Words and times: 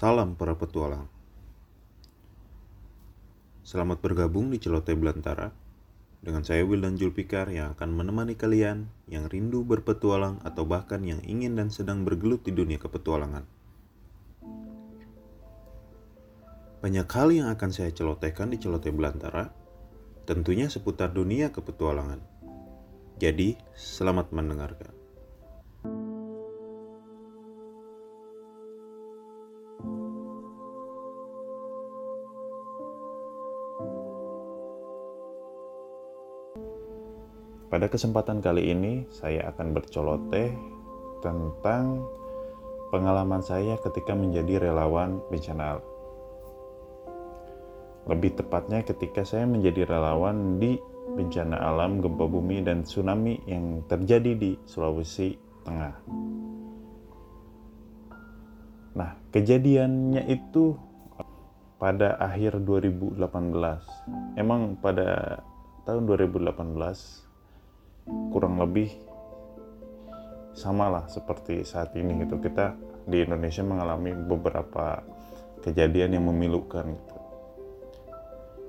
Salam 0.00 0.32
para 0.32 0.56
petualang. 0.56 1.04
Selamat 3.60 4.00
bergabung 4.00 4.48
di 4.48 4.56
Celoteh 4.56 4.96
Belantara 4.96 5.52
dengan 6.24 6.40
saya 6.40 6.64
Wildan 6.64 6.96
Julpikar 6.96 7.52
yang 7.52 7.76
akan 7.76 7.92
menemani 7.92 8.32
kalian 8.32 8.88
yang 9.12 9.28
rindu 9.28 9.60
berpetualang 9.60 10.40
atau 10.40 10.64
bahkan 10.64 11.04
yang 11.04 11.20
ingin 11.28 11.52
dan 11.52 11.68
sedang 11.68 12.08
bergelut 12.08 12.40
di 12.48 12.56
dunia 12.56 12.80
kepetualangan. 12.80 13.44
Banyak 16.80 17.04
hal 17.04 17.28
yang 17.36 17.52
akan 17.52 17.68
saya 17.68 17.92
celotehkan 17.92 18.48
di 18.48 18.56
Celoteh 18.56 18.96
Belantara, 18.96 19.52
tentunya 20.24 20.72
seputar 20.72 21.12
dunia 21.12 21.52
kepetualangan. 21.52 22.24
Jadi, 23.20 23.52
selamat 23.76 24.32
mendengarkan. 24.32 24.99
Pada 37.70 37.86
kesempatan 37.86 38.42
kali 38.42 38.74
ini, 38.74 39.06
saya 39.14 39.46
akan 39.54 39.78
bercoloteh 39.78 40.50
tentang 41.22 42.02
pengalaman 42.90 43.38
saya 43.46 43.78
ketika 43.78 44.10
menjadi 44.10 44.58
relawan 44.58 45.22
bencana 45.30 45.78
alam. 45.78 45.86
Lebih 48.10 48.42
tepatnya 48.42 48.82
ketika 48.82 49.22
saya 49.22 49.46
menjadi 49.46 49.86
relawan 49.86 50.58
di 50.58 50.82
bencana 51.14 51.62
alam, 51.62 52.02
gempa 52.02 52.26
bumi, 52.26 52.58
dan 52.66 52.82
tsunami 52.82 53.38
yang 53.46 53.86
terjadi 53.86 54.34
di 54.34 54.58
Sulawesi 54.66 55.38
Tengah. 55.62 55.94
Nah, 58.98 59.14
kejadiannya 59.30 60.26
itu 60.26 60.74
pada 61.78 62.18
akhir 62.18 62.66
2018. 62.66 63.14
Emang 64.34 64.74
pada 64.82 65.38
tahun 65.86 66.10
2018 66.10 67.29
kurang 68.30 68.58
lebih 68.58 68.90
sama 70.54 70.90
lah 70.90 71.04
seperti 71.06 71.62
saat 71.62 71.94
ini 71.94 72.26
gitu. 72.26 72.38
Kita 72.42 72.74
di 73.06 73.22
Indonesia 73.22 73.62
mengalami 73.64 74.12
beberapa 74.14 75.02
kejadian 75.62 76.18
yang 76.18 76.24
memilukan 76.26 76.84
gitu. 76.84 77.16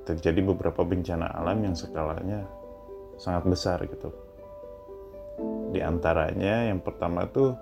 Terjadi 0.02 0.42
beberapa 0.44 0.82
bencana 0.82 1.30
alam 1.30 1.62
yang 1.62 1.76
skalanya 1.78 2.46
sangat 3.22 3.44
besar 3.48 3.78
gitu. 3.86 4.10
Di 5.72 5.80
antaranya 5.80 6.68
yang 6.68 6.84
pertama 6.84 7.26
tuh 7.30 7.56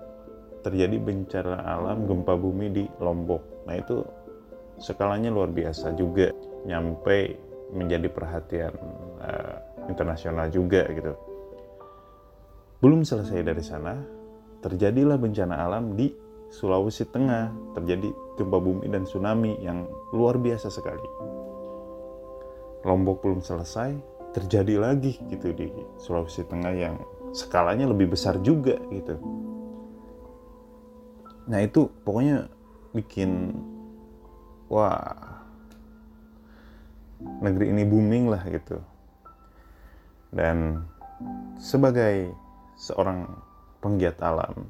terjadi 0.60 0.96
bencana 1.00 1.62
alam 1.62 2.04
gempa 2.04 2.34
bumi 2.36 2.66
di 2.72 2.84
Lombok. 3.00 3.64
Nah 3.68 3.76
itu 3.76 4.02
skalanya 4.80 5.32
luar 5.32 5.52
biasa 5.52 5.94
juga. 5.96 6.32
Nyampe 6.60 7.40
menjadi 7.70 8.08
perhatian 8.10 8.74
uh, 9.22 9.56
internasional 9.88 10.50
juga 10.50 10.84
gitu 10.90 11.29
belum 12.80 13.04
selesai 13.04 13.44
dari 13.44 13.60
sana, 13.60 14.00
terjadilah 14.64 15.20
bencana 15.20 15.68
alam 15.68 15.96
di 15.96 16.08
Sulawesi 16.50 17.06
Tengah, 17.06 17.76
terjadi 17.76 18.10
gempa 18.40 18.58
bumi 18.58 18.88
dan 18.90 19.06
tsunami 19.06 19.60
yang 19.62 19.86
luar 20.10 20.40
biasa 20.40 20.72
sekali. 20.72 21.04
Lombok 22.82 23.20
belum 23.22 23.44
selesai, 23.44 23.94
terjadi 24.32 24.80
lagi 24.80 25.20
gitu 25.28 25.52
di 25.52 25.68
Sulawesi 26.00 26.42
Tengah 26.48 26.72
yang 26.72 26.96
skalanya 27.30 27.86
lebih 27.86 28.16
besar 28.16 28.40
juga 28.40 28.80
gitu. 28.90 29.14
Nah 31.46 31.60
itu 31.60 31.86
pokoknya 32.02 32.48
bikin 32.96 33.54
wah 34.72 35.38
negeri 37.20 37.70
ini 37.70 37.84
booming 37.84 38.32
lah 38.32 38.42
gitu. 38.48 38.80
Dan 40.32 40.82
sebagai 41.60 42.32
seorang 42.80 43.28
penggiat 43.84 44.16
alam. 44.24 44.64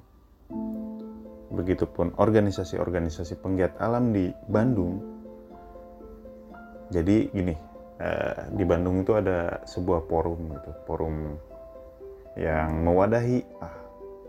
Begitupun 1.54 2.18
organisasi-organisasi 2.18 3.38
penggiat 3.38 3.78
alam 3.78 4.10
di 4.10 4.34
Bandung. 4.50 4.98
Jadi 6.90 7.30
gini, 7.30 7.54
eh, 8.02 8.38
di 8.50 8.64
Bandung 8.66 9.06
itu 9.06 9.14
ada 9.14 9.62
sebuah 9.62 10.10
forum 10.10 10.58
gitu, 10.58 10.70
forum 10.90 11.38
yang 12.34 12.82
mewadahi 12.82 13.46
ah, 13.62 13.78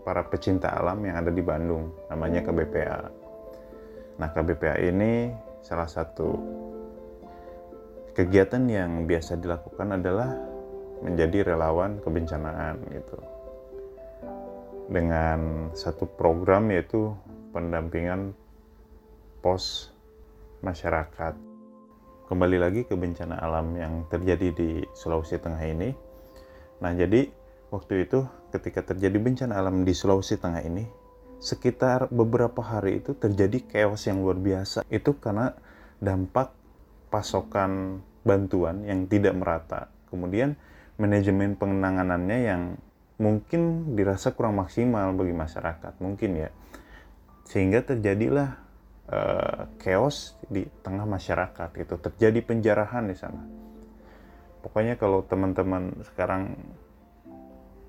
para 0.06 0.22
pecinta 0.30 0.70
alam 0.70 1.02
yang 1.02 1.18
ada 1.18 1.34
di 1.34 1.42
Bandung, 1.42 1.90
namanya 2.06 2.46
KBPA. 2.46 3.00
Nah, 4.22 4.28
KBPA 4.30 4.78
ini 4.78 5.34
salah 5.62 5.90
satu 5.90 6.38
kegiatan 8.14 8.62
yang 8.70 9.10
biasa 9.10 9.38
dilakukan 9.42 9.98
adalah 9.98 10.30
menjadi 11.02 11.54
relawan 11.54 11.98
kebencanaan 11.98 12.78
gitu 12.94 13.31
dengan 14.92 15.72
satu 15.72 16.04
program 16.04 16.68
yaitu 16.68 17.16
pendampingan 17.56 18.36
pos 19.40 19.88
masyarakat. 20.60 21.34
Kembali 22.28 22.56
lagi 22.60 22.84
ke 22.84 22.94
bencana 22.94 23.40
alam 23.40 23.74
yang 23.76 24.04
terjadi 24.12 24.52
di 24.52 24.84
Sulawesi 24.92 25.40
Tengah 25.40 25.64
ini. 25.64 25.90
Nah, 26.80 26.92
jadi 26.92 27.28
waktu 27.72 28.06
itu 28.08 28.24
ketika 28.52 28.94
terjadi 28.94 29.16
bencana 29.16 29.58
alam 29.58 29.82
di 29.82 29.92
Sulawesi 29.96 30.38
Tengah 30.38 30.62
ini, 30.64 30.84
sekitar 31.42 32.12
beberapa 32.12 32.62
hari 32.62 33.02
itu 33.02 33.16
terjadi 33.16 33.64
chaos 33.68 34.06
yang 34.06 34.22
luar 34.22 34.38
biasa. 34.38 34.86
Itu 34.88 35.18
karena 35.18 35.52
dampak 35.98 36.54
pasokan 37.10 38.00
bantuan 38.24 38.86
yang 38.86 39.10
tidak 39.10 39.34
merata. 39.36 39.90
Kemudian 40.08 40.56
manajemen 40.96 41.58
penanganannya 41.58 42.38
yang 42.46 42.62
mungkin 43.20 43.92
dirasa 43.98 44.32
kurang 44.32 44.56
maksimal 44.60 45.12
bagi 45.12 45.34
masyarakat 45.36 45.92
mungkin 46.00 46.30
ya. 46.46 46.50
Sehingga 47.44 47.84
terjadilah 47.84 48.56
uh, 49.12 49.68
chaos 49.82 50.38
di 50.48 50.64
tengah 50.80 51.04
masyarakat 51.04 51.70
itu 51.76 51.94
terjadi 52.00 52.40
penjarahan 52.40 53.04
di 53.08 53.16
sana. 53.18 53.42
Pokoknya 54.62 54.94
kalau 54.94 55.26
teman-teman 55.26 56.06
sekarang 56.12 56.54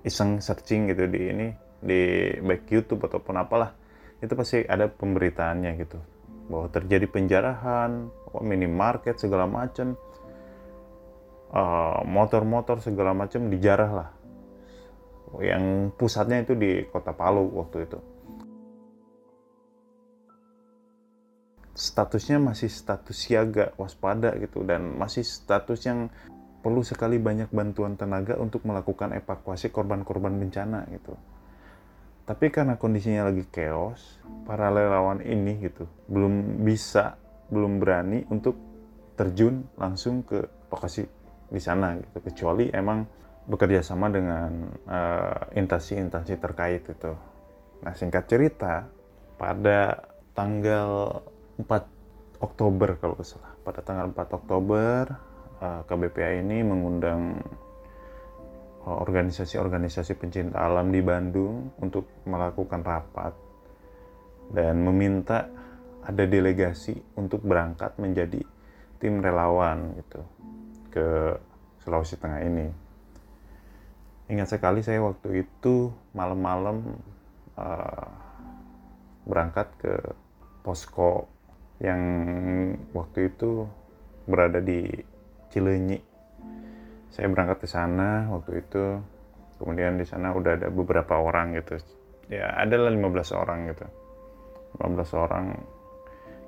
iseng 0.03 0.41
searching 0.41 0.89
gitu 0.91 1.06
di 1.07 1.22
ini 1.29 1.47
di 1.79 2.34
baik 2.41 2.67
YouTube 2.67 3.05
ataupun 3.07 3.40
apalah 3.40 3.72
itu 4.19 4.34
pasti 4.34 4.66
ada 4.66 4.90
pemberitaannya 4.90 5.72
gitu. 5.79 6.00
Bahwa 6.50 6.67
terjadi 6.67 7.07
penjarahan 7.07 8.11
minimarket 8.41 9.22
segala 9.22 9.45
macam 9.45 9.95
uh, 11.53 12.01
motor-motor 12.03 12.81
segala 12.81 13.13
macam 13.13 13.47
dijarah 13.47 13.91
lah 13.94 14.09
yang 15.42 15.90
pusatnya 15.96 16.46
itu 16.46 16.54
di 16.54 16.86
kota 16.92 17.16
Palu 17.16 17.50
waktu 17.58 17.90
itu. 17.90 18.00
Statusnya 21.74 22.38
masih 22.38 22.70
status 22.70 23.18
siaga, 23.18 23.74
waspada 23.82 24.38
gitu 24.38 24.62
dan 24.62 24.94
masih 24.94 25.26
status 25.26 25.82
yang 25.90 26.14
perlu 26.62 26.86
sekali 26.86 27.18
banyak 27.18 27.50
bantuan 27.50 27.98
tenaga 27.98 28.38
untuk 28.38 28.62
melakukan 28.64 29.18
evakuasi 29.18 29.74
korban-korban 29.74 30.38
bencana 30.38 30.86
gitu. 30.94 31.18
Tapi 32.24 32.54
karena 32.54 32.80
kondisinya 32.80 33.28
lagi 33.28 33.44
chaos, 33.52 34.22
para 34.48 34.72
relawan 34.72 35.20
ini 35.26 35.60
gitu 35.60 35.90
belum 36.08 36.64
bisa, 36.64 37.20
belum 37.52 37.84
berani 37.84 38.24
untuk 38.32 38.56
terjun 39.20 39.68
langsung 39.76 40.24
ke 40.24 40.40
lokasi 40.72 41.04
di 41.52 41.60
sana 41.60 42.00
gitu. 42.00 42.24
Kecuali 42.24 42.72
emang 42.72 43.04
bekerja 43.44 43.84
sama 43.84 44.08
dengan 44.08 44.72
uh, 44.88 45.52
instansi-instansi 45.52 46.40
terkait 46.40 46.88
itu. 46.88 47.12
Nah, 47.84 47.94
singkat 47.96 48.24
cerita, 48.31 48.88
pada 49.36 50.08
tanggal 50.31 51.20
4 51.59 51.67
Oktober 52.40 52.96
kalau 53.00 53.20
tidak 53.20 53.28
salah, 53.28 53.53
pada 53.64 53.79
tanggal 53.84 54.08
4 54.16 54.40
Oktober 54.40 55.02
uh, 55.59 55.66
eh, 55.67 55.82
KBPA 55.88 56.32
ini 56.40 56.64
mengundang 56.64 57.44
eh, 58.88 58.96
organisasi-organisasi 59.03 60.16
pencinta 60.16 60.64
alam 60.64 60.91
di 60.91 61.03
Bandung 61.03 61.76
untuk 61.84 62.08
melakukan 62.23 62.82
rapat 62.84 63.34
dan 64.52 64.79
meminta 64.84 65.47
ada 66.03 66.23
delegasi 66.28 67.00
untuk 67.16 67.44
berangkat 67.47 67.96
menjadi 67.96 68.44
tim 69.00 69.23
relawan 69.23 69.96
gitu 70.03 70.22
ke 70.91 71.08
Sulawesi 71.84 72.20
Tengah 72.20 72.44
ini 72.44 72.67
ingat 74.31 74.55
sekali 74.55 74.79
saya 74.84 75.03
waktu 75.03 75.43
itu 75.47 75.91
malam-malam 76.16 76.99
uh, 77.59 78.08
berangkat 79.28 79.67
ke 79.79 79.93
posko 80.64 81.28
yang 81.84 82.02
waktu 82.96 83.31
itu 83.31 83.67
berada 84.28 84.64
di 84.64 84.87
Cilenyi. 85.52 85.99
Saya 87.11 87.29
berangkat 87.29 87.64
ke 87.64 87.67
sana 87.67 88.31
waktu 88.31 88.64
itu. 88.64 88.99
Kemudian 89.59 89.96
di 89.96 90.05
sana 90.08 90.34
udah 90.34 90.59
ada 90.59 90.67
beberapa 90.72 91.19
orang 91.19 91.55
gitu. 91.59 91.79
Ya, 92.31 92.52
adalah 92.58 92.90
15 92.90 93.35
orang 93.35 93.59
gitu. 93.69 93.85
15 94.81 95.14
orang 95.14 95.46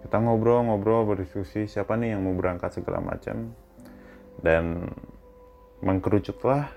kita 0.06 0.21
ngobrol-ngobrol 0.21 1.10
berdiskusi 1.10 1.66
siapa 1.66 1.98
nih 1.98 2.13
yang 2.13 2.21
mau 2.30 2.38
berangkat 2.38 2.78
segala 2.78 3.01
macam 3.01 3.57
dan 4.45 4.86
mengkerucutlah 5.81 6.69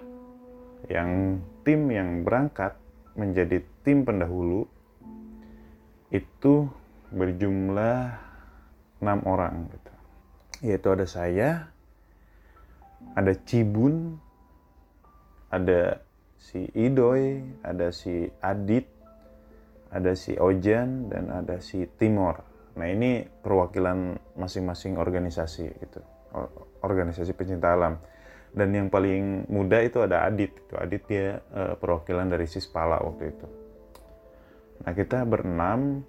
yang 0.86 1.42
tim 1.66 1.90
yang 1.90 2.22
berangkat 2.22 2.78
menjadi 3.18 3.66
tim 3.82 4.06
pendahulu 4.06 4.70
itu 6.14 6.70
berjumlah 7.10 8.14
enam 9.02 9.18
orang 9.26 9.66
gitu. 9.74 9.92
yaitu 10.70 10.88
ada 10.90 11.06
saya 11.06 11.50
ada 13.14 13.32
Cibun 13.46 14.18
ada 15.50 16.02
si 16.38 16.70
Idoy 16.74 17.42
ada 17.66 17.90
si 17.90 18.30
Adit 18.38 18.98
ada 19.88 20.12
si 20.12 20.36
Ojan 20.36 21.08
dan 21.08 21.32
ada 21.32 21.64
si 21.64 21.88
Timor. 21.96 22.44
Nah 22.76 22.86
ini 22.92 23.24
perwakilan 23.24 24.20
masing-masing 24.36 25.00
organisasi 25.00 25.64
gitu. 25.80 26.00
Organisasi 26.84 27.32
pecinta 27.32 27.72
alam 27.72 27.96
dan 28.52 28.72
yang 28.72 28.88
paling 28.88 29.44
muda 29.48 29.82
itu 29.84 30.00
ada 30.00 30.24
Adit. 30.24 30.52
Itu 30.54 30.74
Adit 30.78 31.02
dia 31.08 31.40
uh, 31.52 31.74
perwakilan 31.76 32.28
dari 32.28 32.48
Sispala 32.48 33.00
waktu 33.00 33.32
itu. 33.32 33.46
Nah 34.84 34.92
kita 34.94 35.26
berenam 35.28 36.06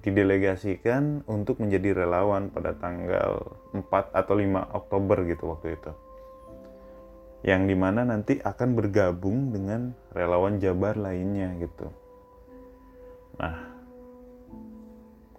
didelegasikan 0.00 1.26
untuk 1.26 1.58
menjadi 1.58 2.06
relawan 2.06 2.48
pada 2.48 2.72
tanggal 2.78 3.58
4 3.74 3.84
atau 4.14 4.34
5 4.38 4.78
Oktober 4.78 5.18
gitu 5.26 5.44
waktu 5.50 5.76
itu. 5.76 5.92
Yang 7.40 7.62
di 7.72 7.76
mana 7.76 8.04
nanti 8.04 8.34
akan 8.38 8.76
bergabung 8.76 9.50
dengan 9.50 9.96
relawan 10.12 10.60
Jabar 10.60 10.94
lainnya 10.94 11.56
gitu. 11.58 11.88
Nah 13.40 13.56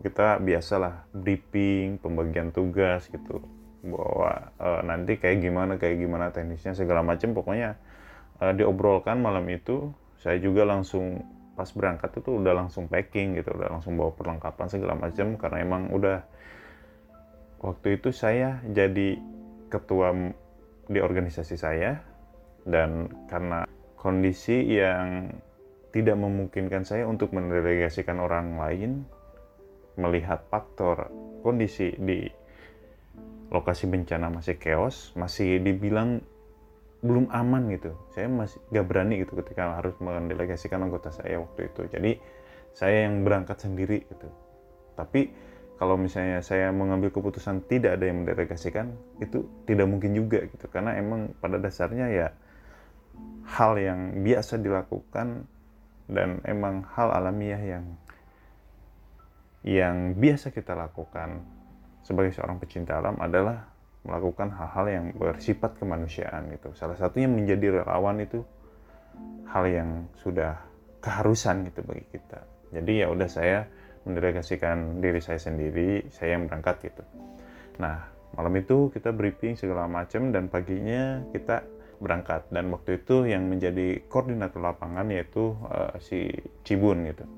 kita 0.01 0.41
biasalah 0.41 1.05
briefing 1.13 2.01
pembagian 2.01 2.49
tugas 2.49 3.05
gitu 3.05 3.60
bahwa 3.81 4.53
uh, 4.61 4.81
nanti 4.85 5.17
kayak 5.17 5.41
gimana 5.41 5.81
kayak 5.81 5.97
gimana 5.97 6.29
teknisnya 6.29 6.77
segala 6.77 7.01
macam 7.01 7.33
pokoknya 7.33 7.81
uh, 8.37 8.53
diobrolkan 8.53 9.17
malam 9.17 9.45
itu 9.49 9.89
saya 10.21 10.37
juga 10.37 10.65
langsung 10.69 11.25
pas 11.57 11.67
berangkat 11.73 12.21
itu 12.21 12.41
udah 12.41 12.53
langsung 12.55 12.85
packing 12.85 13.37
gitu 13.37 13.53
udah 13.53 13.73
langsung 13.73 13.97
bawa 13.97 14.13
perlengkapan 14.13 14.67
segala 14.69 14.93
macam 14.95 15.35
karena 15.35 15.57
emang 15.65 15.83
udah 15.91 16.21
waktu 17.61 17.97
itu 17.97 18.13
saya 18.13 18.61
jadi 18.69 19.17
ketua 19.69 20.13
di 20.89 20.99
organisasi 21.01 21.55
saya 21.57 22.01
dan 22.65 23.09
karena 23.29 23.65
kondisi 23.97 24.77
yang 24.77 25.33
tidak 25.91 26.17
memungkinkan 26.17 26.87
saya 26.87 27.05
untuk 27.05 27.35
mendelegasikan 27.35 28.17
orang 28.17 28.57
lain 28.57 29.05
melihat 29.99 30.41
faktor 30.47 31.11
kondisi 31.43 31.93
di 31.99 32.25
lokasi 33.51 33.85
bencana 33.85 34.31
masih 34.31 34.55
chaos, 34.57 35.11
masih 35.19 35.59
dibilang 35.59 36.23
belum 37.03 37.27
aman 37.29 37.67
gitu. 37.75 37.91
Saya 38.15 38.31
masih 38.31 38.63
gak 38.71 38.85
berani 38.87 39.21
gitu 39.21 39.35
ketika 39.43 39.75
harus 39.77 39.93
mendelegasikan 39.99 40.79
anggota 40.81 41.11
saya 41.11 41.43
waktu 41.43 41.67
itu. 41.67 41.81
Jadi 41.91 42.11
saya 42.71 43.11
yang 43.11 43.27
berangkat 43.27 43.59
sendiri 43.59 44.07
gitu. 44.07 44.31
Tapi 44.95 45.51
kalau 45.75 45.97
misalnya 45.97 46.39
saya 46.45 46.69
mengambil 46.71 47.11
keputusan 47.11 47.65
tidak 47.67 47.99
ada 47.99 48.05
yang 48.07 48.23
mendelegasikan, 48.23 48.95
itu 49.19 49.43
tidak 49.67 49.89
mungkin 49.89 50.15
juga 50.15 50.45
gitu. 50.47 50.71
Karena 50.71 50.95
emang 50.95 51.35
pada 51.41 51.59
dasarnya 51.59 52.07
ya 52.07 52.27
hal 53.51 53.75
yang 53.75 54.23
biasa 54.23 54.61
dilakukan 54.61 55.43
dan 56.07 56.39
emang 56.47 56.87
hal 56.95 57.11
alamiah 57.11 57.59
yang 57.59 57.85
yang 59.61 60.17
biasa 60.17 60.49
kita 60.53 60.73
lakukan 60.73 61.43
sebagai 62.01 62.33
seorang 62.33 62.57
pecinta 62.57 62.97
alam 62.97 63.17
adalah 63.21 63.71
melakukan 64.01 64.49
hal-hal 64.57 64.85
yang 64.89 65.05
bersifat 65.13 65.77
kemanusiaan 65.77 66.49
gitu. 66.57 66.73
Salah 66.73 66.97
satunya 66.97 67.29
menjadi 67.29 67.81
relawan 67.81 68.17
itu 68.17 68.41
hal 69.45 69.63
yang 69.69 69.89
sudah 70.17 70.57
keharusan 71.01 71.69
gitu 71.69 71.85
bagi 71.85 72.05
kita. 72.09 72.41
Jadi 72.73 73.05
ya 73.05 73.07
udah 73.13 73.29
saya 73.29 73.67
mendelegasikan 74.01 74.97
diri 74.97 75.21
saya 75.21 75.37
sendiri, 75.37 76.09
saya 76.09 76.39
yang 76.39 76.49
berangkat 76.49 76.89
gitu. 76.89 77.03
Nah, 77.77 78.01
malam 78.33 78.53
itu 78.57 78.89
kita 78.89 79.13
briefing 79.13 79.53
segala 79.53 79.85
macam 79.85 80.33
dan 80.33 80.49
paginya 80.49 81.21
kita 81.29 81.61
berangkat 82.01 82.49
dan 82.49 82.73
waktu 82.73 82.97
itu 82.97 83.29
yang 83.29 83.45
menjadi 83.45 84.01
koordinator 84.09 84.57
lapangan 84.57 85.05
yaitu 85.13 85.53
uh, 85.69 85.93
si 86.01 86.33
Cibun 86.65 87.05
gitu. 87.05 87.29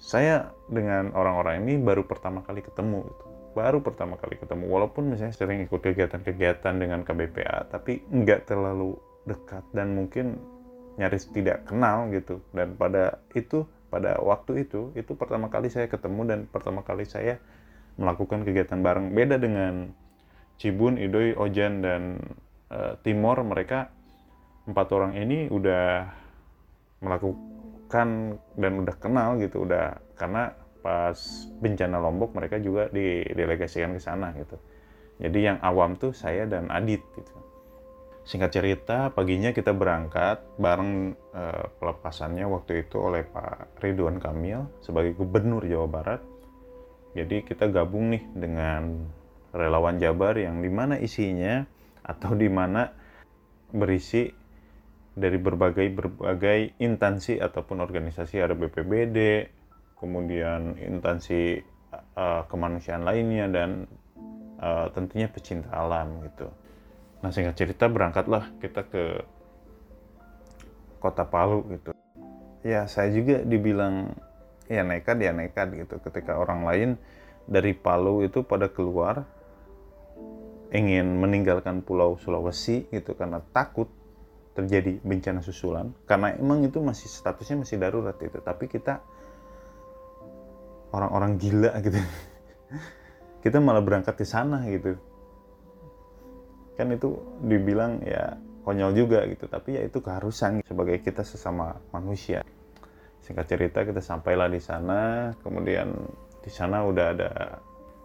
Saya 0.00 0.48
dengan 0.72 1.12
orang-orang 1.12 1.68
ini 1.68 1.76
baru 1.76 2.08
pertama 2.08 2.40
kali 2.40 2.64
ketemu 2.64 3.04
gitu 3.04 3.28
baru 3.52 3.80
pertama 3.84 4.16
kali 4.20 4.36
ketemu. 4.36 4.68
Walaupun 4.68 5.12
misalnya 5.12 5.34
sering 5.36 5.64
ikut 5.64 5.80
kegiatan-kegiatan 5.80 6.74
dengan 6.76 7.04
KBPA 7.04 7.68
tapi 7.72 8.04
nggak 8.08 8.48
terlalu 8.48 8.96
dekat 9.28 9.64
dan 9.76 9.92
mungkin 9.92 10.40
nyaris 10.96 11.30
tidak 11.30 11.68
kenal 11.68 12.08
gitu. 12.10 12.42
Dan 12.52 12.74
pada 12.74 13.22
itu 13.32 13.64
pada 13.88 14.20
waktu 14.20 14.68
itu 14.68 14.92
itu 14.92 15.16
pertama 15.16 15.48
kali 15.48 15.72
saya 15.72 15.88
ketemu 15.88 16.20
dan 16.28 16.38
pertama 16.48 16.84
kali 16.84 17.08
saya 17.08 17.40
melakukan 17.96 18.44
kegiatan 18.44 18.78
bareng. 18.80 19.12
Beda 19.12 19.40
dengan 19.40 19.92
Cibun, 20.58 20.98
Idoy, 20.98 21.38
Ojan 21.38 21.80
dan 21.82 22.02
uh, 22.70 22.98
Timor 23.02 23.42
mereka 23.46 23.94
empat 24.68 24.88
orang 24.92 25.16
ini 25.16 25.48
udah 25.48 26.12
melakukan 27.00 28.36
dan 28.58 28.72
udah 28.84 28.96
kenal 28.98 29.38
gitu 29.40 29.64
udah 29.64 29.96
karena 30.18 30.52
pas 30.78 31.18
bencana 31.58 31.98
Lombok 31.98 32.34
mereka 32.34 32.56
juga 32.62 32.86
didelegasikan 32.88 33.96
ke 33.96 34.00
sana 34.02 34.32
gitu. 34.38 34.56
Jadi 35.18 35.38
yang 35.50 35.58
awam 35.60 35.98
tuh 35.98 36.14
saya 36.14 36.46
dan 36.46 36.70
Adit 36.70 37.02
gitu. 37.18 37.34
Singkat 38.28 38.50
cerita, 38.52 39.08
paginya 39.08 39.56
kita 39.56 39.72
berangkat 39.72 40.44
bareng 40.60 41.16
eh, 41.32 41.64
pelepasannya 41.80 42.44
waktu 42.44 42.84
itu 42.86 43.00
oleh 43.00 43.24
Pak 43.24 43.80
Ridwan 43.80 44.20
Kamil 44.20 44.68
sebagai 44.84 45.16
Gubernur 45.16 45.64
Jawa 45.64 45.88
Barat. 45.88 46.20
Jadi 47.16 47.42
kita 47.42 47.72
gabung 47.72 48.12
nih 48.12 48.22
dengan 48.36 49.08
relawan 49.56 49.96
Jabar 49.96 50.36
yang 50.36 50.60
di 50.60 50.68
mana 50.68 51.00
isinya 51.00 51.64
atau 52.04 52.36
di 52.36 52.52
mana 52.52 52.92
berisi 53.72 54.28
dari 55.18 55.40
berbagai 55.40 55.88
berbagai 55.90 56.78
instansi 56.78 57.42
ataupun 57.42 57.82
organisasi 57.82 58.38
ada 58.38 58.54
BPBD, 58.54 59.48
kemudian 59.98 60.78
instansi 60.78 61.58
uh, 62.14 62.46
kemanusiaan 62.46 63.02
lainnya 63.02 63.50
dan 63.50 63.70
uh, 64.62 64.90
tentunya 64.94 65.26
pecinta 65.26 65.68
alam 65.74 66.22
gitu. 66.24 66.48
Nah 67.22 67.30
singkat 67.34 67.58
cerita 67.58 67.90
berangkatlah 67.90 68.54
kita 68.62 68.86
ke 68.86 69.04
kota 71.02 71.26
Palu 71.26 71.66
gitu. 71.74 71.90
Ya 72.62 72.86
saya 72.86 73.10
juga 73.10 73.42
dibilang 73.42 74.14
ya 74.70 74.86
nekat 74.86 75.18
ya 75.18 75.34
nekat 75.34 75.74
gitu 75.74 75.98
ketika 76.02 76.38
orang 76.38 76.62
lain 76.62 76.90
dari 77.48 77.72
Palu 77.72 78.22
itu 78.22 78.44
pada 78.44 78.68
keluar 78.68 79.24
ingin 80.68 81.16
meninggalkan 81.16 81.80
pulau 81.80 82.20
Sulawesi 82.20 82.84
gitu 82.92 83.16
karena 83.16 83.40
takut 83.40 83.88
terjadi 84.52 85.00
bencana 85.00 85.40
susulan 85.40 85.96
karena 86.04 86.36
emang 86.36 86.66
itu 86.66 86.82
masih 86.82 87.08
statusnya 87.08 87.64
masih 87.64 87.80
darurat 87.80 88.18
itu 88.20 88.36
tapi 88.44 88.68
kita 88.68 89.00
orang-orang 90.92 91.36
gila 91.36 91.72
gitu. 91.84 91.98
Kita 93.44 93.58
malah 93.62 93.82
berangkat 93.84 94.14
ke 94.18 94.26
sana 94.26 94.66
gitu. 94.68 94.98
Kan 96.78 96.94
itu 96.94 97.18
dibilang 97.42 98.02
ya 98.06 98.38
konyol 98.62 98.92
juga 98.94 99.24
gitu 99.26 99.48
tapi 99.48 99.80
ya 99.80 99.82
itu 99.88 99.98
keharusan 100.04 100.60
sebagai 100.62 101.00
kita 101.00 101.24
sesama 101.24 101.74
manusia. 101.90 102.44
Singkat 103.24 103.46
cerita 103.50 103.82
kita 103.82 103.98
sampailah 103.98 104.46
di 104.46 104.62
sana 104.62 105.32
kemudian 105.42 105.90
di 106.38 106.50
sana 106.52 106.86
udah 106.86 107.06
ada 107.16 107.30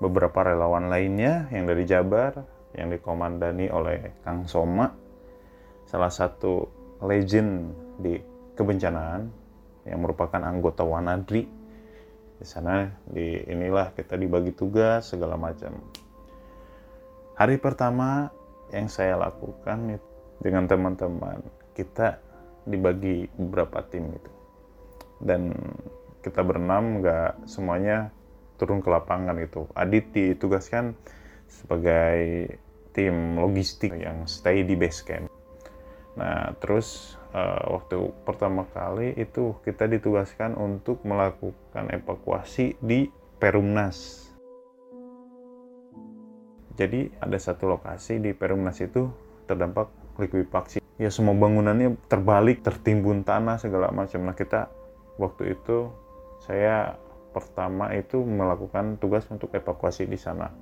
beberapa 0.01 0.41
relawan 0.41 0.89
lainnya 0.89 1.47
yang 1.53 1.69
dari 1.69 1.85
Jabar 1.85 2.33
yang 2.73 2.89
dikomandani 2.89 3.69
oleh 3.69 4.17
Kang 4.25 4.49
Soma 4.49 4.89
salah 5.85 6.09
satu 6.09 6.65
legend 7.05 7.75
di 8.01 8.17
kebencanaan 8.57 9.29
yang 9.85 9.99
merupakan 10.01 10.41
anggota 10.41 10.81
Wanadri 10.81 11.45
di 12.37 12.45
sana 12.45 12.89
di 13.05 13.41
inilah 13.49 13.93
kita 13.93 14.17
dibagi 14.17 14.53
tugas 14.53 15.11
segala 15.11 15.37
macam. 15.37 15.77
Hari 17.33 17.57
pertama 17.57 18.29
yang 18.73 18.89
saya 18.89 19.17
lakukan 19.17 19.97
itu 19.97 20.13
dengan 20.43 20.67
teman-teman 20.67 21.39
kita 21.73 22.19
dibagi 22.67 23.31
beberapa 23.39 23.83
tim 23.87 24.11
itu 24.11 24.31
dan 25.23 25.55
kita 26.23 26.43
berenam 26.43 26.99
nggak 26.99 27.47
semuanya 27.47 28.11
turun 28.59 28.79
ke 28.79 28.87
lapangan 28.91 29.39
itu 29.39 29.67
Adit 29.75 30.11
ditugaskan 30.11 30.95
sebagai 31.47 32.47
tim 32.93 33.39
logistik 33.39 33.91
yang 33.97 34.29
stay 34.29 34.61
di 34.63 34.77
base 34.77 35.01
camp. 35.03 35.27
Nah 36.19 36.53
terus 36.61 37.17
uh, 37.33 37.73
waktu 37.73 38.13
pertama 38.23 38.69
kali 38.71 39.17
itu 39.17 39.57
kita 39.65 39.89
ditugaskan 39.89 40.55
untuk 40.55 41.01
melakukan 41.03 41.89
evakuasi 41.91 42.77
di 42.79 43.09
Perumnas. 43.41 44.23
jadi 46.73 47.13
ada 47.21 47.37
satu 47.37 47.69
lokasi 47.69 48.17
di 48.17 48.33
Perumnas 48.33 48.81
itu 48.81 49.05
terdampak 49.45 49.93
likuifaksi. 50.17 50.81
Ya 50.97 51.09
semua 51.09 51.33
bangunannya 51.37 51.97
terbalik 52.09 52.61
tertimbun 52.65 53.25
tanah 53.25 53.61
segala 53.61 53.89
macam. 53.93 54.25
Nah 54.25 54.33
kita 54.37 54.69
waktu 55.17 55.57
itu 55.57 55.89
saya 56.41 56.97
pertama 57.33 57.93
itu 57.97 58.21
melakukan 58.21 58.97
tugas 59.01 59.25
untuk 59.29 59.53
evakuasi 59.53 60.05
di 60.05 60.17
sana. 60.17 60.53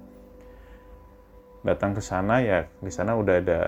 Datang 1.61 1.95
ke 1.95 2.01
sana 2.03 2.43
ya 2.43 2.67
di 2.79 2.91
sana 2.91 3.15
udah 3.15 3.35
ada 3.37 3.61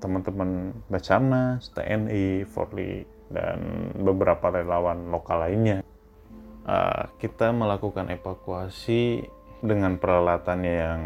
teman-teman 0.00 0.74
Basarnas, 0.88 1.70
TNI, 1.76 2.48
Polri 2.48 3.04
dan 3.30 3.92
beberapa 3.94 4.50
relawan 4.50 5.12
lokal 5.12 5.46
lainnya. 5.46 5.86
Uh, 6.66 7.08
kita 7.22 7.52
melakukan 7.54 8.10
evakuasi 8.12 9.24
dengan 9.60 9.96
peralatannya 10.00 10.74
yang 10.74 11.02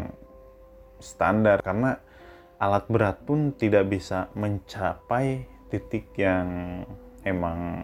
standar 0.99 1.59
karena 1.59 1.99
alat 2.59 2.87
berat 2.87 3.19
pun 3.27 3.51
tidak 3.55 3.91
bisa 3.91 4.31
mencapai 4.33 5.47
titik 5.67 6.15
yang 6.15 6.81
emang 7.27 7.83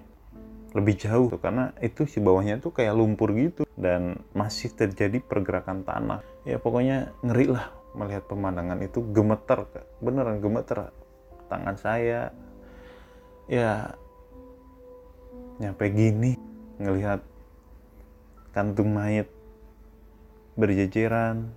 lebih 0.72 0.96
jauh 0.96 1.28
tuh, 1.28 1.42
karena 1.44 1.76
itu 1.84 2.08
si 2.08 2.24
bawahnya 2.24 2.64
tuh 2.64 2.72
kayak 2.72 2.96
lumpur 2.96 3.36
gitu 3.36 3.68
dan 3.76 4.24
masih 4.32 4.72
terjadi 4.72 5.20
pergerakan 5.20 5.84
tanah. 5.84 6.24
Ya 6.48 6.64
pokoknya 6.64 7.12
ngeri 7.20 7.52
lah 7.52 7.76
melihat 7.92 8.24
pemandangan 8.32 8.80
itu 8.80 9.04
gemeter 9.12 9.68
beneran 10.00 10.40
gemeter 10.40 10.96
tangan 11.52 11.76
saya. 11.76 12.32
Ya 13.52 13.92
nyampe 15.60 15.92
gini 15.92 16.40
ngelihat 16.80 17.20
kantung 18.56 18.96
mayat 18.96 19.28
berjejeran. 20.56 21.52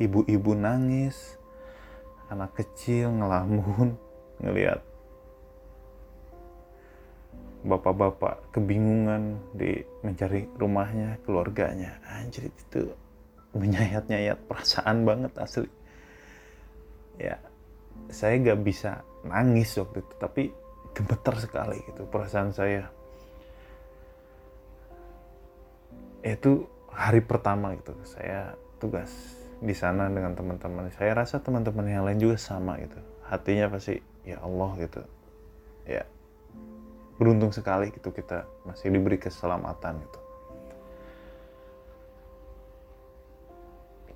Ibu-ibu 0.00 0.56
nangis 0.56 1.36
anak 2.30 2.56
kecil 2.56 3.10
ngelamun 3.10 3.98
ngelihat 4.46 4.80
bapak-bapak 7.60 8.40
kebingungan 8.56 9.36
di 9.52 9.84
mencari 10.00 10.48
rumahnya 10.56 11.20
keluarganya. 11.28 12.00
Anjir 12.08 12.48
itu 12.48 12.88
menyayat-nyayat 13.52 14.38
perasaan 14.48 15.04
banget 15.04 15.32
asli. 15.36 15.68
Ya 17.20 17.36
saya 18.08 18.40
gak 18.40 18.60
bisa 18.64 19.04
nangis 19.26 19.76
waktu 19.76 20.00
itu 20.00 20.14
tapi 20.16 20.42
gemeter 20.96 21.34
sekali 21.36 21.78
gitu 21.84 22.08
perasaan 22.08 22.50
saya. 22.56 22.88
Itu 26.24 26.68
hari 26.90 27.20
pertama 27.20 27.76
gitu 27.76 27.92
saya 28.08 28.56
tugas 28.80 29.12
di 29.60 29.76
sana 29.76 30.08
dengan 30.08 30.32
teman-teman. 30.32 30.88
Saya 30.96 31.12
rasa 31.12 31.44
teman-teman 31.44 31.84
yang 31.84 32.04
lain 32.08 32.20
juga 32.20 32.40
sama 32.40 32.80
gitu. 32.80 32.96
Hatinya 33.28 33.68
pasti 33.68 34.00
ya 34.24 34.40
Allah 34.40 34.70
gitu. 34.80 35.02
Ya 35.84 36.04
beruntung 37.20 37.52
sekali 37.52 37.92
gitu 37.92 38.16
kita 38.16 38.48
masih 38.64 38.88
diberi 38.88 39.20
keselamatan 39.20 40.00
gitu 40.00 40.20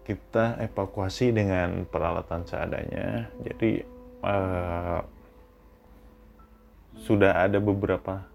kita 0.04 0.60
evakuasi 0.60 1.32
dengan 1.32 1.88
peralatan 1.88 2.44
seadanya. 2.44 3.32
Jadi 3.40 3.80
uh, 4.20 5.00
sudah 7.00 7.32
ada 7.48 7.58
beberapa 7.58 8.28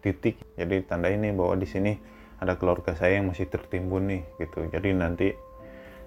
titik. 0.00 0.40
Jadi 0.56 0.82
tanda 0.88 1.12
ini 1.12 1.30
bahwa 1.30 1.60
di 1.60 1.68
sini 1.68 1.92
ada 2.42 2.58
keluarga 2.58 2.96
saya 2.98 3.20
yang 3.22 3.30
masih 3.30 3.46
tertimbun 3.46 4.10
nih 4.10 4.22
gitu. 4.42 4.66
Jadi 4.66 4.90
nanti 4.96 5.28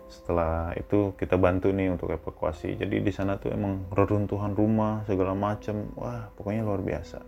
setelah 0.05 0.75
itu 0.77 1.17
kita 1.17 1.37
bantu 1.39 1.71
nih 1.71 1.93
untuk 1.93 2.11
evakuasi. 2.11 2.75
Jadi 2.75 3.01
di 3.01 3.11
sana 3.13 3.39
tuh 3.39 3.53
emang 3.53 3.89
reruntuhan 3.93 4.53
rumah 4.53 5.05
segala 5.07 5.33
macam 5.33 5.93
wah 5.95 6.29
pokoknya 6.35 6.61
luar 6.65 6.81
biasa. 6.81 7.19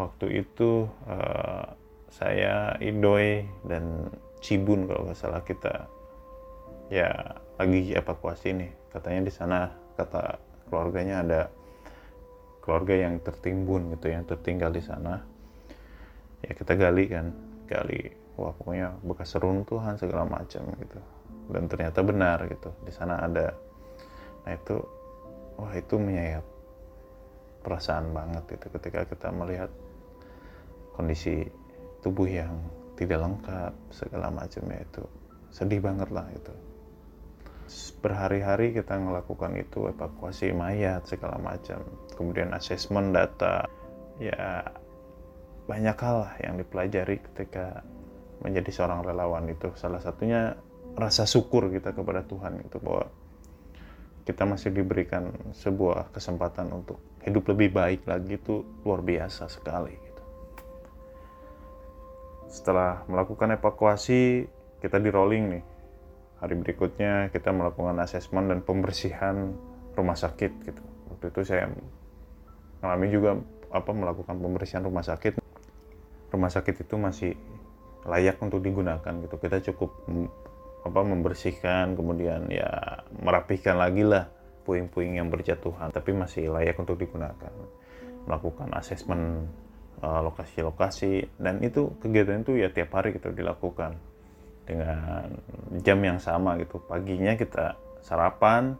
Waktu 0.00 0.26
itu 0.40 0.88
uh, 0.88 1.79
saya 2.10 2.74
Idoy 2.82 3.46
dan 3.64 4.10
Cibun 4.42 4.90
kalau 4.90 5.06
nggak 5.06 5.18
salah 5.18 5.42
kita. 5.46 5.86
Ya 6.90 7.38
lagi 7.54 7.94
evakuasi 7.94 8.56
nih. 8.56 8.70
Katanya 8.90 9.20
di 9.22 9.32
sana 9.32 9.58
kata 9.94 10.42
keluarganya 10.66 11.22
ada 11.22 11.40
keluarga 12.60 12.94
yang 12.98 13.22
tertimbun 13.22 13.94
gitu 13.94 14.10
yang 14.10 14.26
tertinggal 14.26 14.74
di 14.74 14.82
sana. 14.82 15.22
Ya 16.42 16.52
kita 16.56 16.74
gali 16.74 17.06
kan 17.06 17.30
gali. 17.70 18.10
Wah 18.34 18.56
pokoknya 18.56 18.96
bekas 19.06 19.36
runtuhan 19.38 19.94
segala 20.00 20.26
macam 20.26 20.66
gitu. 20.82 20.98
Dan 21.50 21.70
ternyata 21.70 22.02
benar 22.02 22.42
gitu 22.50 22.74
di 22.82 22.90
sana 22.90 23.22
ada. 23.22 23.54
Nah 24.42 24.52
itu 24.56 24.82
wah 25.60 25.72
itu 25.76 25.94
menyayat 26.00 26.42
perasaan 27.60 28.10
banget 28.16 28.56
itu 28.56 28.66
ketika 28.72 29.04
kita 29.04 29.28
melihat 29.30 29.68
kondisi 30.96 31.44
tubuh 32.00 32.28
yang 32.28 32.52
tidak 32.96 33.20
lengkap 33.24 33.72
segala 33.92 34.28
macamnya 34.28 34.80
itu 34.84 35.04
sedih 35.50 35.82
banget 35.82 36.08
lah 36.14 36.26
itu. 36.30 36.54
Berhari-hari 38.02 38.74
kita 38.74 38.98
melakukan 38.98 39.54
itu 39.54 39.86
evakuasi 39.90 40.50
mayat 40.50 41.06
segala 41.06 41.38
macam. 41.38 41.82
Kemudian 42.18 42.50
asesmen 42.50 43.14
data 43.14 43.66
ya 44.18 44.66
banyak 45.70 45.96
hal 46.02 46.18
yang 46.42 46.58
dipelajari 46.58 47.22
ketika 47.30 47.86
menjadi 48.42 48.70
seorang 48.74 49.06
relawan 49.06 49.46
itu. 49.46 49.70
Salah 49.78 50.02
satunya 50.02 50.58
rasa 50.98 51.28
syukur 51.28 51.70
kita 51.70 51.94
kepada 51.94 52.26
Tuhan 52.26 52.58
itu 52.58 52.82
bahwa 52.82 53.06
kita 54.26 54.42
masih 54.46 54.74
diberikan 54.74 55.30
sebuah 55.54 56.10
kesempatan 56.10 56.70
untuk 56.74 56.98
hidup 57.22 57.54
lebih 57.54 57.70
baik 57.70 58.02
lagi 58.08 58.34
itu 58.34 58.66
luar 58.82 59.00
biasa 59.04 59.46
sekali. 59.46 60.09
Setelah 62.50 63.06
melakukan 63.06 63.54
evakuasi 63.54 64.50
kita 64.82 64.98
di 64.98 65.08
rolling 65.08 65.44
nih. 65.54 65.64
Hari 66.42 66.54
berikutnya 66.58 67.30
kita 67.30 67.54
melakukan 67.54 67.94
asesmen 68.02 68.50
dan 68.50 68.66
pembersihan 68.66 69.54
rumah 69.94 70.18
sakit 70.18 70.52
gitu. 70.66 70.82
Waktu 71.14 71.30
itu 71.30 71.40
saya 71.46 71.70
mengalami 72.82 73.06
juga 73.12 73.30
apa 73.70 73.90
melakukan 73.94 74.34
pembersihan 74.34 74.82
rumah 74.82 75.06
sakit. 75.06 75.38
Rumah 76.34 76.50
sakit 76.50 76.74
itu 76.82 76.94
masih 76.98 77.32
layak 78.08 78.42
untuk 78.42 78.64
digunakan 78.64 79.14
gitu. 79.22 79.36
Kita 79.38 79.62
cukup 79.70 80.02
apa 80.80 81.00
membersihkan 81.04 81.92
kemudian 81.92 82.48
ya 82.48 83.04
merapihkan 83.20 83.76
lagi 83.76 84.02
lah 84.02 84.26
puing-puing 84.64 85.20
yang 85.20 85.28
berjatuhan 85.28 85.92
tapi 85.92 86.16
masih 86.16 86.50
layak 86.50 86.74
untuk 86.80 86.96
digunakan. 86.98 87.52
Melakukan 88.24 88.72
asesmen 88.74 89.46
uh, 90.00 90.20
lokasi-lokasi 90.24 91.40
dan 91.40 91.60
itu 91.64 91.92
kegiatan 92.00 92.42
itu 92.42 92.60
ya 92.60 92.68
tiap 92.72 92.92
hari 92.96 93.16
kita 93.16 93.32
dilakukan 93.32 93.96
dengan 94.64 95.28
jam 95.80 95.98
yang 96.00 96.18
sama 96.20 96.56
gitu. 96.60 96.80
Paginya 96.84 97.34
kita 97.36 97.76
sarapan 98.00 98.76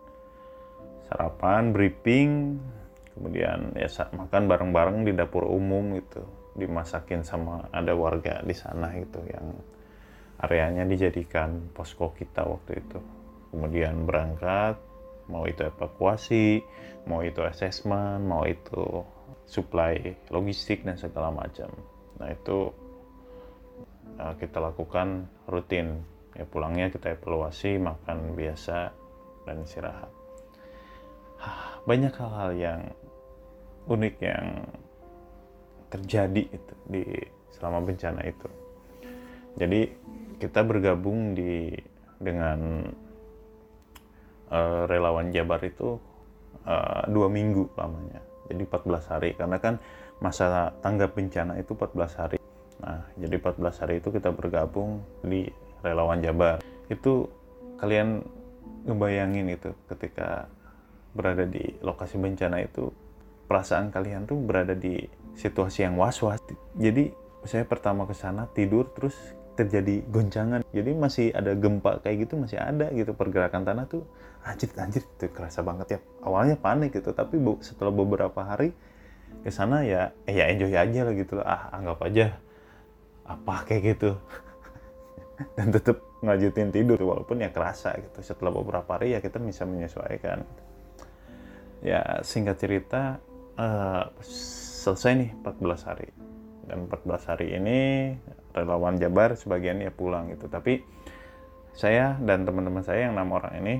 sarapan 1.10 1.74
briefing 1.74 2.60
kemudian 3.18 3.74
ya 3.74 3.90
makan 4.14 4.46
bareng-bareng 4.46 5.02
di 5.02 5.12
dapur 5.12 5.44
umum 5.44 5.98
gitu 5.98 6.22
dimasakin 6.54 7.26
sama 7.26 7.66
ada 7.74 7.92
warga 7.92 8.40
di 8.46 8.54
sana 8.54 8.94
gitu 8.94 9.18
yang 9.26 9.54
areanya 10.40 10.88
dijadikan 10.88 11.68
posko 11.74 12.16
kita 12.16 12.46
waktu 12.46 12.80
itu. 12.80 12.98
Kemudian 13.50 14.06
berangkat 14.06 14.78
mau 15.30 15.46
itu 15.46 15.62
evakuasi 15.62 16.62
mau 17.06 17.22
itu 17.22 17.40
asesmen 17.44 18.26
mau 18.26 18.44
itu 18.44 19.06
supply 19.50 19.98
logistik 20.30 20.86
dan 20.86 20.94
segala 20.94 21.34
macam 21.34 21.66
nah 22.22 22.30
itu 22.30 22.70
uh, 24.22 24.34
kita 24.38 24.62
lakukan 24.62 25.26
rutin 25.50 26.06
ya 26.38 26.46
pulangnya 26.46 26.94
kita 26.94 27.18
evaluasi 27.18 27.82
makan 27.82 28.38
biasa 28.38 28.94
dan 29.42 29.66
istirahat 29.66 30.20
banyak 31.88 32.12
hal-hal 32.14 32.50
yang 32.54 32.80
unik 33.88 34.14
yang 34.20 34.46
terjadi 35.90 36.42
itu 36.54 36.74
di 36.86 37.04
selama 37.50 37.82
bencana 37.82 38.22
itu. 38.22 38.48
Jadi 39.58 39.80
kita 40.38 40.62
bergabung 40.62 41.34
di 41.34 41.74
dengan 42.20 42.86
uh, 44.52 44.82
relawan 44.86 45.34
Jabar 45.34 45.60
itu 45.66 45.98
uh, 46.68 47.02
dua 47.10 47.26
minggu 47.26 47.74
lamanya. 47.74 48.22
Jadi 48.50 48.66
14 48.66 49.10
hari 49.14 49.30
karena 49.38 49.56
kan 49.62 49.78
masa 50.18 50.74
tanggap 50.82 51.14
bencana 51.14 51.56
itu 51.62 51.72
14 51.72 52.20
hari. 52.20 52.38
Nah, 52.82 53.06
jadi 53.16 53.38
14 53.38 53.80
hari 53.80 53.94
itu 54.02 54.08
kita 54.10 54.34
bergabung 54.34 55.00
di 55.22 55.46
relawan 55.80 56.18
Jabar. 56.20 56.58
Itu 56.90 57.30
kalian 57.78 58.20
ngebayangin 58.84 59.46
itu 59.54 59.70
ketika 59.86 60.50
berada 61.14 61.46
di 61.46 61.62
lokasi 61.80 62.18
bencana 62.18 62.62
itu 62.62 62.90
perasaan 63.46 63.90
kalian 63.94 64.26
tuh 64.26 64.38
berada 64.42 64.74
di 64.74 64.98
situasi 65.38 65.86
yang 65.86 65.98
was-was. 65.98 66.42
Jadi 66.76 67.10
saya 67.44 67.64
pertama 67.64 68.04
ke 68.04 68.14
sana 68.14 68.46
tidur 68.52 68.88
terus 68.92 69.16
terjadi 69.56 70.00
goncangan 70.08 70.64
jadi 70.72 70.90
masih 70.96 71.26
ada 71.36 71.52
gempa 71.52 72.00
kayak 72.00 72.28
gitu 72.28 72.40
masih 72.40 72.56
ada 72.56 72.88
gitu 72.96 73.12
pergerakan 73.12 73.64
tanah 73.66 73.84
tuh 73.88 74.08
anjir 74.44 74.70
anjir 74.80 75.02
itu 75.04 75.26
kerasa 75.32 75.60
banget 75.60 75.86
ya. 75.96 75.98
Awalnya 76.24 76.56
panik 76.56 76.96
gitu 76.96 77.12
tapi 77.12 77.36
setelah 77.60 77.92
beberapa 77.92 78.40
hari 78.40 78.72
ke 79.46 79.50
sana 79.52 79.86
ya 79.86 80.10
eh 80.26 80.34
ya 80.34 80.50
enjoy 80.50 80.74
aja 80.74 81.00
lah 81.06 81.14
gitu 81.14 81.38
ah 81.40 81.70
anggap 81.72 81.98
aja 82.08 82.36
apa 83.28 83.54
kayak 83.68 83.96
gitu. 83.96 84.16
Dan 85.56 85.72
tetap 85.72 86.04
ngajutin 86.20 86.68
tidur 86.68 87.00
walaupun 87.00 87.40
ya 87.40 87.48
kerasa 87.52 87.96
gitu. 87.96 88.20
Setelah 88.20 88.52
beberapa 88.52 88.88
hari 88.96 89.16
ya 89.16 89.20
kita 89.24 89.40
bisa 89.40 89.64
menyesuaikan. 89.64 90.44
Ya 91.80 92.20
singkat 92.20 92.60
cerita 92.60 93.22
uh, 93.56 94.04
selesai 94.84 95.12
nih 95.16 95.30
14 95.40 95.88
hari. 95.88 96.08
Dan 96.68 96.86
14 96.86 97.30
hari 97.30 97.56
ini 97.56 97.78
relawan 98.52 99.00
Jabar 99.00 99.32
sebagian 99.32 99.80
ya 99.80 99.88
pulang 99.88 100.28
gitu. 100.28 100.50
Tapi 100.52 100.84
saya 101.72 102.18
dan 102.20 102.44
teman-teman 102.44 102.82
saya 102.84 103.08
yang 103.08 103.16
enam 103.16 103.30
orang 103.32 103.54
ini 103.62 103.74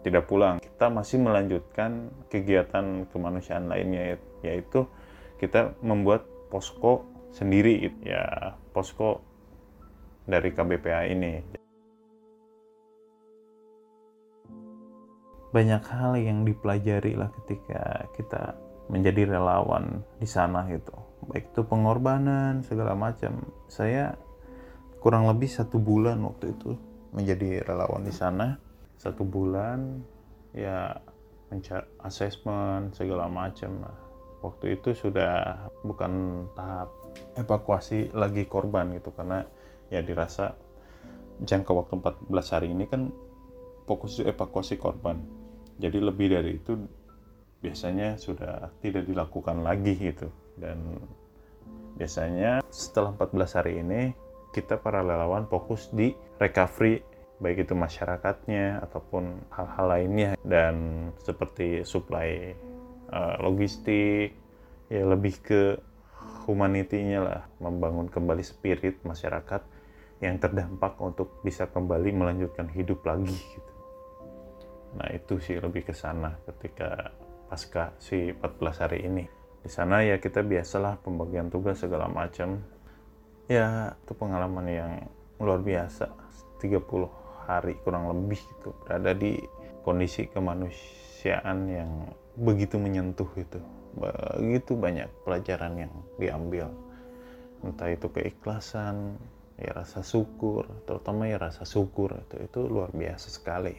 tidak 0.00 0.28
pulang. 0.28 0.60
Kita 0.60 0.88
masih 0.88 1.20
melanjutkan 1.20 2.08
kegiatan 2.32 3.08
kemanusiaan 3.12 3.68
lainnya 3.68 4.16
yaitu 4.40 4.88
kita 5.36 5.76
membuat 5.84 6.24
posko 6.48 7.04
sendiri 7.32 7.92
ya 8.04 8.56
posko 8.72 9.22
dari 10.26 10.50
KBPA 10.52 11.02
ini. 11.10 11.32
Banyak 15.50 15.82
hal 15.90 16.14
yang 16.14 16.46
dipelajari 16.46 17.18
lah 17.18 17.30
ketika 17.42 18.06
kita 18.14 18.54
menjadi 18.86 19.34
relawan 19.34 20.06
di 20.18 20.26
sana 20.26 20.66
gitu. 20.70 20.94
Baik 21.26 21.50
itu 21.50 21.62
pengorbanan 21.66 22.62
segala 22.62 22.94
macam. 22.94 23.42
Saya 23.66 24.14
kurang 25.02 25.26
lebih 25.26 25.50
satu 25.50 25.82
bulan 25.82 26.22
waktu 26.22 26.54
itu 26.54 26.70
menjadi 27.10 27.66
relawan 27.66 28.06
di 28.06 28.14
sana 28.14 28.69
satu 29.00 29.24
bulan 29.24 30.04
ya 30.52 30.92
mencari 31.48 31.88
asesmen 32.04 32.92
segala 32.92 33.32
macam. 33.32 33.80
Waktu 34.44 34.76
itu 34.76 34.92
sudah 34.92 35.68
bukan 35.84 36.44
tahap 36.52 36.92
evakuasi 37.36 38.12
lagi 38.12 38.44
korban 38.44 38.92
gitu 38.96 39.12
karena 39.12 39.44
ya 39.88 40.00
dirasa 40.04 40.56
jangka 41.40 41.72
waktu 41.72 41.92
14 42.28 42.54
hari 42.54 42.68
ini 42.72 42.84
kan 42.88 43.08
fokus 43.88 44.20
evakuasi 44.20 44.76
korban. 44.76 45.20
Jadi 45.80 45.98
lebih 46.00 46.36
dari 46.36 46.60
itu 46.60 46.76
biasanya 47.64 48.20
sudah 48.20 48.68
tidak 48.84 49.08
dilakukan 49.08 49.64
lagi 49.64 49.96
gitu. 49.96 50.28
Dan 50.56 51.00
biasanya 51.96 52.60
setelah 52.68 53.16
14 53.16 53.56
hari 53.60 53.72
ini 53.80 54.12
kita 54.52 54.80
para 54.80 55.00
relawan 55.00 55.48
fokus 55.48 55.88
di 55.92 56.12
recovery 56.40 57.09
baik 57.40 57.64
itu 57.64 57.74
masyarakatnya 57.74 58.84
ataupun 58.84 59.48
hal-hal 59.48 59.86
lainnya 59.88 60.30
dan 60.44 61.08
seperti 61.24 61.82
supply 61.88 62.52
uh, 63.08 63.40
logistik 63.40 64.36
ya 64.92 65.02
lebih 65.08 65.40
ke 65.40 65.80
humanitinya 66.44 67.18
lah 67.24 67.42
membangun 67.58 68.12
kembali 68.12 68.44
spirit 68.44 69.00
masyarakat 69.02 69.62
yang 70.20 70.36
terdampak 70.36 71.00
untuk 71.00 71.40
bisa 71.40 71.64
kembali 71.72 72.12
melanjutkan 72.12 72.68
hidup 72.68 73.00
lagi 73.08 73.32
gitu. 73.32 73.72
Nah 75.00 75.08
itu 75.16 75.40
sih 75.40 75.56
lebih 75.56 75.88
ke 75.88 75.94
sana 75.96 76.36
ketika 76.44 77.08
pasca 77.48 77.96
si 77.96 78.28
14 78.36 78.84
hari 78.84 78.98
ini. 79.08 79.24
Di 79.60 79.70
sana 79.72 80.04
ya 80.04 80.20
kita 80.20 80.44
biasalah 80.44 81.00
pembagian 81.00 81.48
tugas 81.48 81.80
segala 81.80 82.04
macam. 82.08 82.60
Ya 83.48 83.96
itu 83.96 84.12
pengalaman 84.12 84.66
yang 84.68 84.92
luar 85.40 85.64
biasa. 85.64 86.12
30 86.60 86.84
hari 87.46 87.78
kurang 87.84 88.10
lebih 88.10 88.40
gitu 88.40 88.74
berada 88.84 89.14
di 89.16 89.40
kondisi 89.80 90.28
kemanusiaan 90.28 91.58
yang 91.68 91.90
begitu 92.36 92.76
menyentuh 92.76 93.28
itu. 93.36 93.60
Begitu 93.96 94.78
banyak 94.78 95.08
pelajaran 95.26 95.88
yang 95.88 95.92
diambil. 96.16 96.70
Entah 97.60 97.92
itu 97.92 98.08
keikhlasan, 98.08 99.20
ya 99.60 99.76
rasa 99.76 100.00
syukur, 100.00 100.64
terutama 100.88 101.28
ya 101.28 101.36
rasa 101.36 101.68
syukur 101.68 102.16
itu 102.16 102.36
itu 102.40 102.60
luar 102.64 102.88
biasa 102.94 103.28
sekali. 103.28 103.76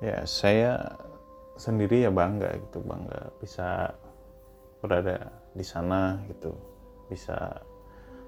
Ya 0.00 0.22
saya 0.24 0.96
sendiri 1.60 2.06
ya 2.06 2.10
bangga 2.14 2.56
gitu 2.56 2.80
bangga 2.80 3.36
bisa 3.42 3.92
berada 4.80 5.28
di 5.52 5.60
sana 5.60 6.16
gitu 6.32 6.56
bisa 7.12 7.60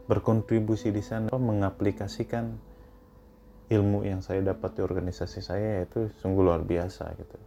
berkontribusi 0.04 0.92
di 0.92 1.00
sana 1.00 1.32
mengaplikasikan 1.32 2.58
ilmu 3.72 4.04
yang 4.04 4.20
saya 4.20 4.44
dapat 4.44 4.76
di 4.76 4.80
organisasi 4.84 5.40
saya 5.40 5.88
itu 5.88 6.12
sungguh 6.20 6.44
luar 6.44 6.60
biasa 6.60 7.08
gitu 7.16 7.38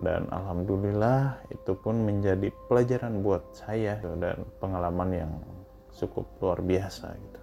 dan 0.00 0.26
alhamdulillah 0.32 1.44
itu 1.52 1.76
pun 1.76 2.00
menjadi 2.00 2.48
pelajaran 2.66 3.20
buat 3.20 3.52
saya 3.52 4.00
dan 4.18 4.42
pengalaman 4.58 5.10
yang 5.12 5.32
cukup 5.92 6.24
luar 6.40 6.64
biasa 6.64 7.12
gitu 7.12 7.42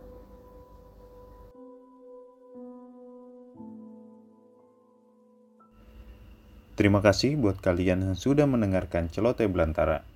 Terima 6.80 7.04
kasih 7.04 7.36
buat 7.36 7.60
kalian 7.60 8.08
yang 8.08 8.16
sudah 8.16 8.48
mendengarkan 8.48 9.12
celoteh 9.12 9.52
belantara. 9.52 10.08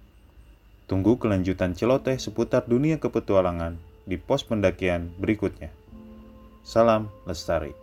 Tunggu 0.87 1.19
kelanjutan 1.19 1.75
celoteh 1.75 2.15
seputar 2.15 2.63
dunia 2.63 3.03
kepetualangan 3.03 3.75
di 4.07 4.15
pos 4.15 4.47
pendakian 4.47 5.11
berikutnya. 5.19 5.82
Salam 6.63 7.11
lestari. 7.27 7.82